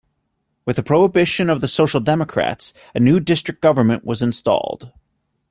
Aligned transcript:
With 0.65 0.77
the 0.77 0.83
prohibition 0.83 1.47
of 1.47 1.61
the 1.61 1.67
social 1.67 1.99
democrats, 1.99 2.73
a 2.95 2.99
new 2.99 3.19
district 3.19 3.61
government 3.61 4.03
was 4.03 4.23
installed. 4.23 4.91